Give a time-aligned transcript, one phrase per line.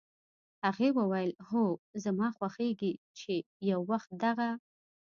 [0.65, 1.63] هغې وویل: "هو،
[2.03, 3.33] زما خوښېږي چې
[3.69, 4.49] یو وخت دغه